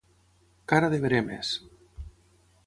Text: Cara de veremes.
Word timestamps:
Cara 0.71 0.89
de 0.93 0.99
veremes. 1.03 1.53